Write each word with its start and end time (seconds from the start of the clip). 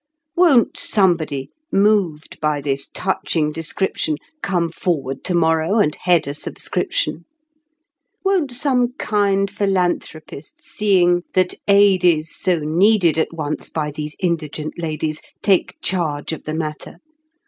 Won't 0.35 0.77
somebody, 0.79 1.51
moved 1.71 2.39
by 2.41 2.59
this 2.59 2.87
touching 2.91 3.51
description, 3.51 4.15
Come 4.41 4.69
forward 4.71 5.23
to 5.25 5.35
morrow 5.35 5.77
and 5.77 5.93
head 5.93 6.25
a 6.27 6.33
subscription? 6.33 7.25
Won't 8.25 8.51
some 8.51 8.93
kind 8.93 9.51
philanthropist, 9.51 10.63
seeing 10.63 11.21
that 11.35 11.53
aid 11.67 12.03
is 12.03 12.35
So 12.35 12.61
needed 12.61 13.19
at 13.19 13.31
once 13.31 13.69
by 13.69 13.91
these 13.91 14.15
indigent 14.19 14.79
ladies, 14.79 15.21
Take 15.43 15.75
charge 15.83 16.33
of 16.33 16.45
the 16.45 16.55
matter? 16.55 16.97